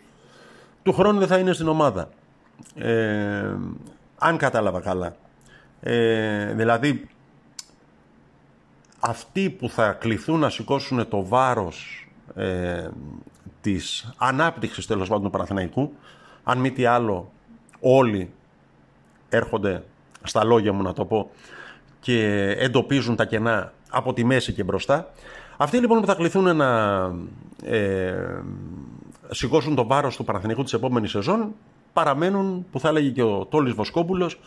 του 0.83 0.93
χρόνου 0.93 1.19
δεν 1.19 1.29
θα 1.29 1.39
είναι 1.39 1.53
στην 1.53 1.69
ομάδα. 1.69 2.09
Ε, 2.75 3.55
αν 4.19 4.37
κατάλαβα 4.37 4.81
καλά. 4.81 5.17
Ε, 5.81 6.53
δηλαδή, 6.53 7.09
αυτοί 9.01 9.51
που 9.51 9.69
θα 9.69 9.93
κληθούν 9.93 10.41
να 10.41 10.51
σηκώσουν 10.51 11.09
το 11.09 11.27
βάρος 11.27 12.08
ε, 12.35 12.89
της 13.61 14.13
ανάπτυξης 14.17 14.87
τέλος 14.87 15.09
πάντων 15.09 15.25
του 15.25 15.31
Παναθηναϊκού, 15.31 15.93
αν 16.45 16.59
μη 16.59 16.71
τι 16.71 16.85
άλλο 16.85 17.33
όλοι 17.81 18.31
έρχονται 19.29 19.83
στα 20.23 20.45
λόγια 20.45 20.73
μου 20.73 20.83
να 20.83 20.93
το 20.93 21.05
πω 21.05 21.31
και 22.01 22.51
εντοπίζουν 22.59 23.17
τα 23.17 23.25
κενά 23.25 23.73
από 23.91 24.13
τη 24.13 24.25
μέση 24.25 24.53
και 24.53 24.65
μπροστά. 24.65 25.11
Αυτοί 25.57 25.79
λοιπόν 25.79 26.01
που 26.01 26.07
θα 26.07 26.15
κληθούν 26.15 26.57
να 26.57 27.01
ε, 27.65 28.43
σηκώσουν 29.31 29.75
το 29.75 29.87
βάρος 29.87 30.17
του 30.17 30.25
Παναθηναϊκού 30.25 30.63
της 30.63 30.73
επόμενης 30.73 31.11
σεζόν 31.11 31.55
παραμένουν, 31.93 32.67
που 32.71 32.81
θα 32.81 32.89
έλεγε 32.89 33.11
και 33.11 33.23
ο 33.23 33.47
Τόλης 33.47 33.73
Βοσκόπουλος, 33.73 34.41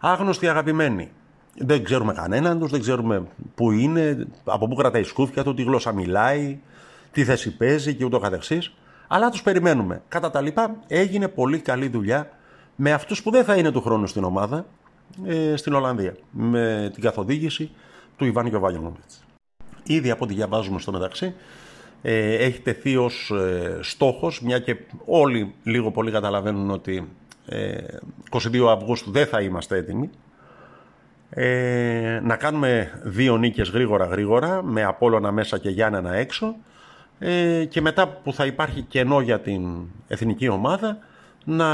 άγνωστοι 0.00 0.48
αγαπημένοι. 0.48 1.10
Δεν 1.58 1.84
ξέρουμε 1.84 2.12
κανέναν 2.12 2.58
τους, 2.58 2.70
δεν 2.70 2.80
ξέρουμε 2.80 3.22
πού 3.54 3.70
είναι, 3.70 4.26
από 4.44 4.68
πού 4.68 4.74
κρατάει 4.74 5.02
η 5.02 5.04
σκούφια 5.04 5.44
του, 5.44 5.54
τι 5.54 5.62
γλώσσα 5.62 5.92
μιλάει, 5.92 6.58
τι 7.18 7.24
θέση 7.24 7.56
παίζει 7.56 7.94
και 7.94 8.04
ούτω 8.04 8.18
καθεξής. 8.18 8.74
Αλλά 9.08 9.30
τους 9.30 9.42
περιμένουμε. 9.42 10.02
Κατά 10.08 10.30
τα 10.30 10.40
λοιπά 10.40 10.76
έγινε 10.86 11.28
πολύ 11.28 11.58
καλή 11.58 11.88
δουλειά 11.88 12.30
με 12.76 12.92
αυτούς 12.92 13.22
που 13.22 13.30
δεν 13.30 13.44
θα 13.44 13.56
είναι 13.56 13.70
του 13.70 13.80
χρόνου 13.80 14.06
στην 14.06 14.24
ομάδα, 14.24 14.66
ε, 15.26 15.56
στην 15.56 15.72
Ολλανδία, 15.72 16.16
με 16.30 16.90
την 16.94 17.02
καθοδήγηση 17.02 17.70
του 18.16 18.24
Ιβάν 18.24 18.46
Γιωβάγιονοβιτς. 18.46 19.24
Ήδη 19.82 20.10
από 20.10 20.24
ό,τι 20.24 20.34
διαβάζουμε 20.34 20.80
στο 20.80 20.92
μεταξύ, 20.92 21.34
ε, 22.02 22.34
έχει 22.34 22.60
τεθεί 22.60 22.96
ως 22.96 23.30
ε, 23.30 23.78
στόχος, 23.82 24.42
μια 24.42 24.58
και 24.58 24.76
όλοι 25.04 25.54
λίγο 25.62 25.90
πολύ 25.90 26.10
καταλαβαίνουν 26.10 26.70
ότι 26.70 27.08
22 28.30 28.68
ε, 28.68 28.70
Αυγούστου 28.70 29.10
δεν 29.10 29.26
θα 29.26 29.40
είμαστε 29.40 29.76
έτοιμοι, 29.76 30.10
ε, 31.30 32.20
να 32.22 32.36
κάνουμε 32.36 33.00
δύο 33.02 33.36
νίκες 33.36 33.68
γρήγορα 33.70 34.04
γρήγορα, 34.04 34.62
με 34.62 34.84
Απόλλωνα 34.84 35.32
μέσα 35.32 35.58
και 35.58 35.70
Γιάννενα 35.70 36.14
έξω, 36.14 36.56
ε, 37.18 37.64
και 37.64 37.80
μετά 37.80 38.08
που 38.08 38.32
θα 38.32 38.46
υπάρχει 38.46 38.82
κενό 38.82 39.20
για 39.20 39.40
την 39.40 39.62
εθνική 40.08 40.48
ομάδα, 40.48 40.98
να 41.44 41.68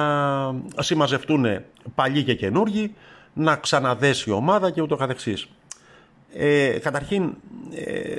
συμμαζευτούν 0.78 1.46
παλιοί 1.94 2.22
και 2.22 2.34
καινούργοι, 2.34 2.94
να 3.32 3.56
ξαναδέσει 3.56 4.30
η 4.30 4.32
ομάδα 4.32 4.70
και 4.70 4.80
ούτω 4.82 4.96
καθεξής. 4.96 5.48
Ε, 6.32 6.78
καταρχήν, 6.78 7.34
ε, 7.74 8.18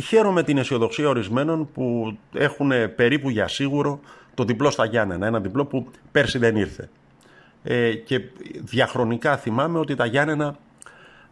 χαίρομαι 0.00 0.42
την 0.42 0.58
αισιοδοξία 0.58 1.08
ορισμένων 1.08 1.68
που 1.72 2.16
έχουν 2.32 2.70
περίπου 2.96 3.30
για 3.30 3.48
σίγουρο 3.48 4.00
το 4.34 4.44
διπλό 4.44 4.70
στα 4.70 4.84
Γιάννενα. 4.84 5.26
Ένα 5.26 5.40
διπλό 5.40 5.64
που 5.64 5.90
πέρσι 6.12 6.38
δεν 6.38 6.56
ήρθε. 6.56 6.88
Ε, 7.62 7.94
και 7.94 8.20
διαχρονικά 8.60 9.36
θυμάμαι 9.36 9.78
ότι 9.78 9.94
τα 9.94 10.06
Γιάννενα 10.06 10.56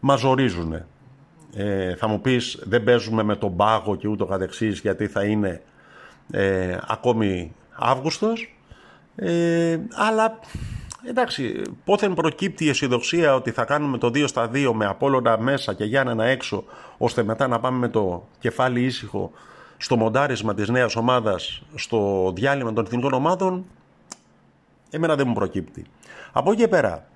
μας 0.01 0.21
ζορίζουν. 0.21 0.85
Ε, 1.57 1.95
θα 1.97 2.09
μου 2.09 2.21
πεις 2.21 2.63
δεν 2.63 2.85
παίζουμε 2.85 3.23
με 3.23 3.37
τον 3.37 3.57
πάγο 3.57 3.97
και 3.97 4.09
ούτω 4.09 4.27
καθεξής 4.27 4.81
γιατί 4.81 5.07
θα 5.07 5.25
είναι 5.25 5.63
ε, 6.31 6.77
ακόμη 6.87 7.55
Αύγουστος. 7.77 8.57
Ε, 9.17 9.79
αλλά 9.95 10.39
Εντάξει, 11.07 11.63
πόθεν 11.85 12.15
προκύπτει 12.15 12.65
η 12.65 12.69
αισιοδοξία 12.69 13.35
ότι 13.35 13.51
θα 13.51 13.65
κάνουμε 13.65 13.99
το 13.99 14.07
2 14.07 14.29
στα 14.29 14.51
2 14.53 14.71
με 14.75 14.87
Απόλλωνα 14.87 15.39
μέσα 15.39 15.75
και 15.75 15.85
Γιάννενα 15.85 16.25
έξω, 16.25 16.65
ώστε 16.99 17.23
μετά 17.23 17.47
να 17.49 17.61
πάμε 17.61 17.79
με 17.79 17.89
το 17.89 18.29
κεφάλι 18.39 18.85
ήσυχο 18.85 19.31
στο 19.77 19.97
μοντάρισμα 19.97 20.55
της 20.55 20.69
νέας 20.69 20.97
ομάδας, 20.97 21.63
στο 21.75 22.33
διάλειμμα 22.35 22.73
των 22.73 22.85
εθνικών 22.85 23.13
ομάδων, 23.13 23.65
εμένα 24.91 25.15
δεν 25.15 25.29
μου 25.29 25.35
προκύπτει. 25.35 25.85
Από 26.33 26.53
εκεί 26.53 26.61
και 26.61 26.69
πέρα, 26.69 27.07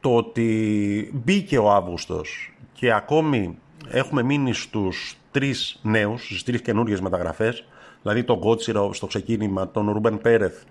το 0.00 0.16
ότι 0.16 1.10
μπήκε 1.14 1.58
ο 1.58 1.72
Αύγουστος 1.72 2.55
και 2.76 2.92
ακόμη 2.92 3.58
έχουμε 3.90 4.22
μείνει 4.22 4.52
στους 4.52 5.16
τρεις 5.30 5.78
νέους, 5.82 6.24
στις 6.24 6.42
τρεις 6.42 6.62
καινούργιες 6.62 7.00
μεταγραφές, 7.00 7.64
δηλαδή 8.02 8.24
τον 8.24 8.40
Κότσιρα 8.40 8.92
στο 8.92 9.06
ξεκίνημα, 9.06 9.70
τον 9.70 9.90
Ρούμπεν 9.90 10.18
Πέρεθ 10.18 10.62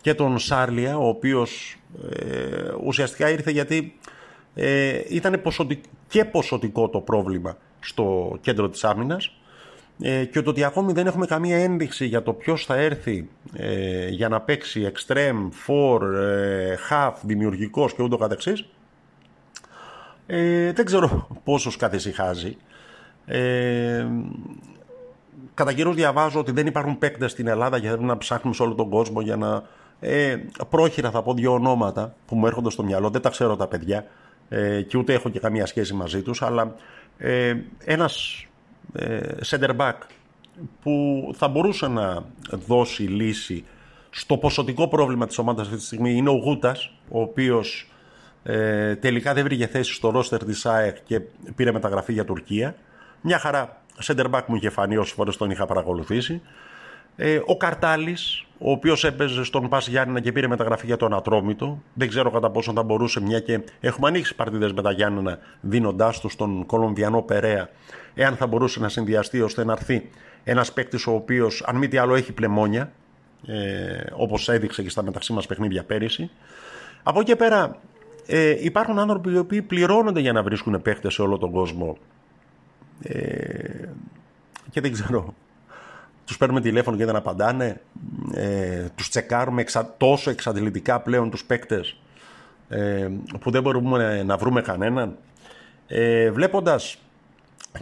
και 0.00 0.14
τον 0.14 0.38
Σάρλια, 0.38 0.98
ο 0.98 1.08
οποίος 1.08 1.76
ε, 2.10 2.72
ουσιαστικά 2.84 3.30
ήρθε 3.30 3.50
γιατί 3.50 3.98
ε, 4.54 5.00
ήταν 5.08 5.42
και 6.08 6.24
ποσοτικό 6.24 6.88
το 6.88 7.00
πρόβλημα 7.00 7.56
στο 7.80 8.36
κέντρο 8.40 8.68
της 8.68 8.84
άμυνας. 8.84 9.32
Ε, 10.02 10.24
και 10.24 10.42
το 10.42 10.50
ότι 10.50 10.64
ακόμη 10.64 10.92
δεν 10.92 11.06
έχουμε 11.06 11.26
καμία 11.26 11.56
ένδειξη 11.56 12.06
για 12.06 12.22
το 12.22 12.32
ποιος 12.32 12.64
θα 12.64 12.74
έρθει 12.74 13.28
ε, 13.52 14.08
για 14.08 14.28
να 14.28 14.40
παίξει 14.40 14.92
extreme, 14.94 15.48
for, 15.66 16.00
ε, 16.14 16.74
half, 16.90 17.12
δημιουργικός 17.22 17.94
και 17.94 18.02
ούτω 18.02 18.16
καθεξής 18.16 18.64
ε, 20.30 20.72
δεν 20.72 20.84
ξέρω 20.84 21.28
πόσος 21.44 21.76
καθησυχάζει. 21.76 22.56
Ε, 23.26 24.06
κατά 25.54 25.72
καιρούς 25.72 25.94
διαβάζω 25.94 26.38
ότι 26.40 26.52
δεν 26.52 26.66
υπάρχουν 26.66 26.98
παίκτες 26.98 27.30
στην 27.30 27.46
Ελλάδα 27.46 27.80
και 27.80 27.90
να 27.90 28.18
ψάχνουμε 28.18 28.54
σε 28.54 28.62
όλο 28.62 28.74
τον 28.74 28.88
κόσμο 28.88 29.20
για 29.20 29.36
να 29.36 29.62
ε, 30.00 30.36
πρόχειρα 30.68 31.10
θα 31.10 31.22
πω 31.22 31.34
δύο 31.34 31.52
ονόματα 31.52 32.14
που 32.26 32.36
μου 32.36 32.46
έρχονται 32.46 32.70
στο 32.70 32.82
μυαλό, 32.82 33.10
δεν 33.10 33.20
τα 33.20 33.30
ξέρω 33.30 33.56
τα 33.56 33.66
παιδιά 33.66 34.06
ε, 34.48 34.82
και 34.82 34.98
ούτε 34.98 35.12
έχω 35.12 35.28
και 35.28 35.38
καμία 35.38 35.66
σχέση 35.66 35.94
μαζί 35.94 36.22
τους, 36.22 36.42
αλλά 36.42 36.74
ε, 37.18 37.56
ένας 37.84 38.46
ε, 38.92 39.20
center 39.46 39.76
back 39.76 39.94
που 40.82 41.30
θα 41.36 41.48
μπορούσε 41.48 41.88
να 41.88 42.24
δώσει 42.50 43.02
λύση 43.02 43.64
στο 44.10 44.36
ποσοτικό 44.36 44.88
πρόβλημα 44.88 45.26
της 45.26 45.38
ομάδας 45.38 45.66
αυτή 45.66 45.78
τη 45.78 45.84
στιγμή 45.84 46.12
είναι 46.12 46.30
ο 46.30 46.36
Γούτας, 46.36 46.92
ο 47.08 47.20
οποίος 47.20 47.90
ε, 48.42 48.96
τελικά 48.96 49.34
δεν 49.34 49.44
βρήκε 49.44 49.66
θέση 49.66 49.92
στο 49.92 50.10
ρόστερ 50.10 50.44
της 50.44 50.66
ΑΕΚ 50.66 50.96
και 51.04 51.20
πήρε 51.56 51.72
μεταγραφή 51.72 52.12
για 52.12 52.24
Τουρκία. 52.24 52.74
Μια 53.20 53.38
χαρά 53.38 53.82
center 54.02 54.30
back 54.30 54.42
μου 54.46 54.56
είχε 54.56 54.70
φανεί 54.70 54.96
όσες 54.96 55.14
φορές 55.14 55.36
τον 55.36 55.50
είχα 55.50 55.66
παρακολουθήσει. 55.66 56.42
Ε, 57.16 57.40
ο 57.46 57.56
Καρτάλης, 57.56 58.44
ο 58.58 58.70
οποίος 58.70 59.04
έπαιζε 59.04 59.44
στον 59.44 59.68
Πας 59.68 59.88
Γιάννενα 59.88 60.20
και 60.20 60.32
πήρε 60.32 60.46
μεταγραφή 60.46 60.86
για 60.86 60.96
τον 60.96 61.14
Ατρόμητο. 61.14 61.82
Δεν 61.94 62.08
ξέρω 62.08 62.30
κατά 62.30 62.50
πόσο 62.50 62.72
θα 62.72 62.82
μπορούσε, 62.82 63.20
μια 63.20 63.40
και 63.40 63.60
έχουμε 63.80 64.08
ανοίξει 64.08 64.34
παρτίδες 64.34 64.72
με 64.72 64.82
τα 64.82 64.92
Γιάννενα, 64.92 65.38
δίνοντάς 65.60 66.20
τους 66.20 66.32
στον 66.32 66.66
Κολομβιανό 66.66 67.22
Περέα, 67.22 67.68
εάν 68.14 68.36
θα 68.36 68.46
μπορούσε 68.46 68.80
να 68.80 68.88
συνδυαστεί 68.88 69.40
ώστε 69.40 69.64
να 69.64 69.72
έρθει 69.72 70.10
ένας 70.44 70.72
παίκτης 70.72 71.06
ο 71.06 71.12
οποίος, 71.12 71.62
αν 71.66 71.76
μη 71.76 71.88
τι 71.88 71.96
άλλο, 71.96 72.14
έχει 72.14 72.32
πλεμόνια, 72.32 72.92
ε, 73.46 73.54
όπως 74.12 74.48
έδειξε 74.48 74.82
και 74.82 74.90
στα 74.90 75.02
μεταξύ 75.02 75.32
μας 75.32 75.46
παιχνίδια 75.46 75.84
πέρυσι. 75.84 76.30
Από 77.02 77.20
εκεί 77.20 77.30
και 77.30 77.36
πέρα, 77.36 77.76
ε, 78.30 78.56
υπάρχουν 78.64 78.98
άνθρωποι 78.98 79.30
οι 79.30 79.38
οποίοι 79.38 79.62
πληρώνονται 79.62 80.20
για 80.20 80.32
να 80.32 80.42
βρίσκουν 80.42 80.82
παίκτε 80.82 81.10
σε 81.10 81.22
όλο 81.22 81.38
τον 81.38 81.50
κόσμο. 81.50 81.98
Ε, 83.02 83.88
και 84.70 84.80
δεν 84.80 84.92
ξέρω 84.92 85.34
τους 86.28 86.36
παίρνουμε 86.36 86.60
τηλέφωνο 86.60 86.96
και 86.96 87.04
δεν 87.04 87.16
απαντάνε, 87.16 87.80
ε, 88.34 88.86
τους 88.94 89.08
τσεκάρουμε 89.08 89.60
εξα, 89.60 89.94
τόσο 89.96 90.30
εξαντλητικά 90.30 91.00
πλέον 91.00 91.30
τους 91.30 91.44
παίκτες 91.44 91.96
ε, 92.68 93.08
που 93.40 93.50
δεν 93.50 93.62
μπορούμε 93.62 94.22
να 94.22 94.36
βρούμε 94.36 94.60
κανέναν. 94.60 95.16
Ε, 95.86 96.30
Βλέποντας 96.30 96.98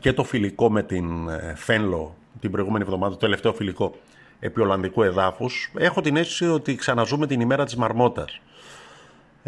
και 0.01 0.13
το 0.13 0.25
φιλικό 0.25 0.71
με 0.71 0.83
την 0.83 1.29
ε, 1.29 1.55
Φένλο 1.57 2.15
την 2.41 2.51
προηγούμενη 2.51 2.85
εβδομάδα, 2.85 3.13
το 3.13 3.19
τελευταίο 3.19 3.53
φιλικό 3.53 3.95
επί 4.41 4.61
Ολλανδικού 4.61 5.03
εδάφους, 5.03 5.73
έχω 5.79 6.01
την 6.01 6.17
αίσθηση 6.17 6.49
ότι 6.49 6.75
ξαναζούμε 6.75 7.27
την 7.27 7.41
ημέρα 7.41 7.65
της 7.65 7.77
Μαρμότας. 7.77 8.41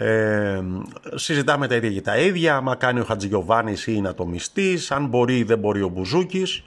Ε, 0.00 0.62
συζητάμε 1.14 1.66
τα 1.66 1.74
ίδια 1.74 1.90
και 1.90 2.00
τα 2.00 2.18
ίδια. 2.18 2.56
Άμα 2.56 2.74
κάνει 2.74 3.00
ο 3.00 3.04
Χατζηγιοβάνης 3.04 3.86
ή 3.86 3.92
είναι 3.96 4.08
ατομιστής, 4.08 4.90
αν 4.90 5.06
μπορεί 5.06 5.38
ή 5.38 5.42
δεν 5.42 5.58
μπορεί 5.58 5.82
ο 5.82 5.88
Μπουζούκης. 5.88 6.62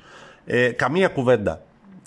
Ε, 0.45 0.69
καμία 0.69 1.07
κουβέντα 1.07 1.61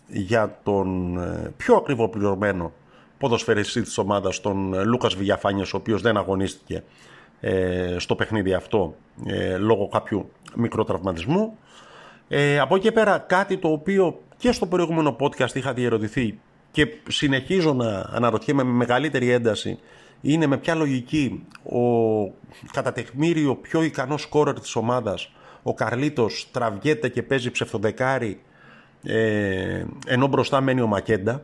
για 0.08 0.58
τον 0.62 1.18
ε, 1.18 1.52
πιο 1.56 1.76
ακριβοπληρωμένο 1.76 2.72
ποδοσφαιριστή 3.18 3.82
της 3.82 3.98
ομάδας, 3.98 4.40
τον 4.40 4.74
ε, 4.74 4.84
Λούκας 4.84 5.14
Βηγιαφάνιας, 5.14 5.72
ο 5.72 5.76
οποίος 5.76 6.02
δεν 6.02 6.16
αγωνίστηκε 6.16 6.82
ε, 7.40 7.96
στο 7.98 8.14
παιχνίδι 8.14 8.54
αυτό 8.54 8.94
λόγω 9.58 9.88
κάποιου 9.88 10.30
μικροτραυματισμού. 10.54 11.58
Ε, 12.28 12.58
από 12.58 12.74
εκεί 12.74 12.84
και 12.84 12.92
πέρα 12.92 13.18
κάτι 13.18 13.56
το 13.56 13.68
οποίο 13.68 14.20
και 14.36 14.52
στο 14.52 14.66
προηγούμενο 14.66 15.16
podcast 15.20 15.54
είχα 15.54 15.72
διερωτηθεί 15.72 16.38
και 16.70 16.86
συνεχίζω 17.08 17.72
να 17.72 18.06
αναρωτιέμαι 18.12 18.62
με 18.62 18.72
μεγαλύτερη 18.72 19.30
ένταση 19.30 19.78
είναι 20.24 20.46
με 20.46 20.56
ποια 20.56 20.74
λογική 20.74 21.44
ο 21.64 21.80
κατά 22.72 22.92
τεχμήριο 22.92 23.54
πιο 23.54 23.82
ικανός 23.82 24.22
σκόρερ 24.22 24.60
της 24.60 24.76
ομάδας 24.76 25.32
ο 25.62 25.74
Καρλίτος 25.74 26.48
τραβιέται 26.50 27.08
και 27.08 27.22
παίζει 27.22 27.50
ψευτοδεκάρι 27.50 28.40
ε, 29.02 29.84
ενώ 30.06 30.26
μπροστά 30.26 30.60
μένει 30.60 30.80
ο 30.80 30.86
Μακέντα. 30.86 31.42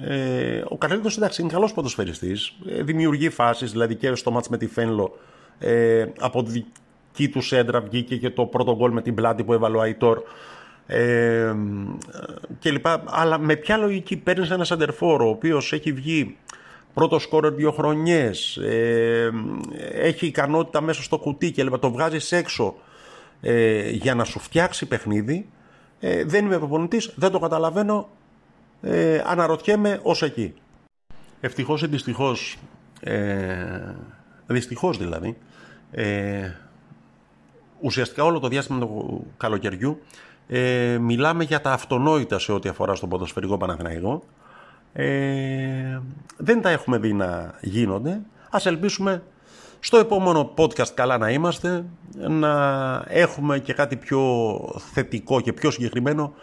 Ε, 0.00 0.62
ο 0.68 0.76
Καρλίτος 0.76 1.16
εντάξει 1.16 1.42
είναι 1.42 1.52
καλός 1.52 1.72
ποδοσφαιριστής, 1.72 2.54
ε, 2.68 2.82
δημιουργεί 2.82 3.30
φάσεις, 3.30 3.70
δηλαδή 3.70 3.94
και 3.94 4.14
στο 4.14 4.30
μάτς 4.30 4.48
με 4.48 4.58
τη 4.58 4.66
Φένλο 4.66 5.18
ε, 5.58 6.06
από 6.18 6.42
δική 6.42 7.28
του 7.32 7.40
σέντρα 7.40 7.80
βγήκε 7.80 8.16
και 8.16 8.30
το 8.30 8.46
πρώτο 8.46 8.76
γκολ 8.76 8.92
με 8.92 9.02
την 9.02 9.14
πλάτη 9.14 9.44
που 9.44 9.52
έβαλε 9.52 9.76
ο 9.76 9.80
Αϊτόρ 9.80 10.22
ε, 10.86 11.54
και 12.58 12.70
λοιπά. 12.70 13.02
Αλλά 13.06 13.38
με 13.38 13.56
ποια 13.56 13.76
λογική 13.76 14.16
παίρνεις 14.16 14.50
ένα 14.50 14.64
σαντερφόρο 14.64 15.26
ο 15.26 15.30
οποίος 15.30 15.72
έχει 15.72 15.92
βγει 15.92 16.36
πρώτο 16.94 17.18
σκόρερ 17.18 17.52
δύο 17.52 17.72
χρονιές, 17.72 18.56
ε, 18.56 19.30
έχει 19.92 20.26
ικανότητα 20.26 20.80
μέσα 20.80 21.02
στο 21.02 21.18
κουτί 21.18 21.52
και 21.52 21.62
λοιπά, 21.62 21.78
το 21.78 21.90
βγάζεις 21.90 22.32
έξω 22.32 22.74
ε, 23.40 23.90
για 23.90 24.14
να 24.14 24.24
σου 24.24 24.38
φτιάξει 24.38 24.86
παιχνίδι, 24.86 25.48
ε, 26.00 26.24
δεν 26.24 26.44
είμαι 26.44 26.58
προπονητής, 26.58 27.12
δεν 27.16 27.30
το 27.30 27.38
καταλαβαίνω, 27.38 28.08
ε, 28.82 29.22
αναρωτιέμαι 29.26 30.00
ως 30.02 30.22
εκεί. 30.22 30.54
Ευτυχώς 31.40 31.82
ή 31.82 31.86
δυστυχώς, 31.86 32.58
ε, 33.00 33.94
δυστυχώς 34.46 34.98
δηλαδή, 34.98 35.36
ε, 35.90 36.50
ουσιαστικά 37.80 38.24
όλο 38.24 38.38
το 38.38 38.48
διάστημα 38.48 38.78
του 38.78 39.26
καλοκαιριού 39.36 39.98
ε, 40.54 40.98
μιλάμε 40.98 41.44
για 41.44 41.60
τα 41.60 41.72
αυτονόητα 41.72 42.38
σε 42.38 42.52
ό,τι 42.52 42.68
αφορά 42.68 42.94
στον 42.94 43.08
ποδοσφαιρικό 43.08 43.56
Παναθηναϊκό. 43.56 44.22
Ε, 44.92 46.00
δεν 46.36 46.62
τα 46.62 46.70
έχουμε 46.70 46.98
δει 46.98 47.12
να 47.12 47.54
γίνονται. 47.60 48.20
Ας 48.50 48.66
ελπίσουμε 48.66 49.22
στο 49.80 49.96
επόμενο 49.96 50.54
podcast 50.56 50.88
καλά 50.94 51.18
να 51.18 51.30
είμαστε, 51.30 51.84
να 52.28 53.04
έχουμε 53.08 53.58
και 53.58 53.72
κάτι 53.72 53.96
πιο 53.96 54.20
θετικό 54.92 55.40
και 55.40 55.52
πιο 55.52 55.70
συγκεκριμένο 55.70 56.34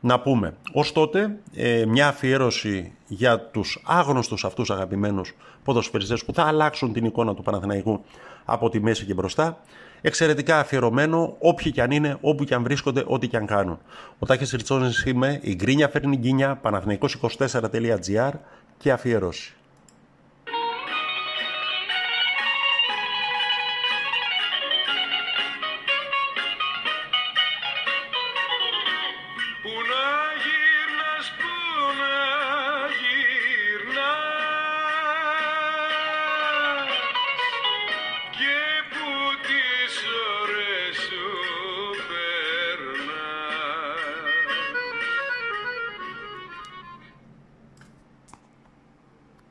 να 0.00 0.20
πούμε. 0.20 0.54
Ως 0.72 0.92
τότε, 0.92 1.38
ε, 1.54 1.84
μια 1.86 2.08
αφιέρωση 2.08 2.92
για 3.06 3.40
τους 3.40 3.82
άγνωστους 3.86 4.44
αυτούς 4.44 4.70
αγαπημένους 4.70 5.34
ποδοσφαιριστές 5.64 6.24
που 6.24 6.34
θα 6.34 6.42
αλλάξουν 6.42 6.92
την 6.92 7.04
εικόνα 7.04 7.34
του 7.34 7.42
Παναθηναϊκού 7.42 8.04
από 8.44 8.68
τη 8.68 8.80
μέση 8.80 9.04
και 9.04 9.14
μπροστά. 9.14 9.58
Εξαιρετικά 10.02 10.58
αφιερωμένο, 10.58 11.36
όποιοι 11.38 11.72
και 11.72 11.82
αν 11.82 11.90
είναι, 11.90 12.16
όπου 12.20 12.44
και 12.44 12.54
αν 12.54 12.62
βρίσκονται, 12.62 13.04
ό,τι 13.06 13.28
και 13.28 13.36
αν 13.36 13.46
κάνουν. 13.46 13.78
Ο 14.18 14.26
Τάκης 14.26 14.50
Ριτσόνης 14.50 15.04
είμαι, 15.04 15.38
η 15.42 15.54
Γκρίνια 15.54 15.88
φέρνει 15.88 16.16
γκίνια, 16.16 16.60
παναθηναϊκός24.gr 16.62 18.30
και 18.78 18.92
αφιέρωση. 18.92 19.54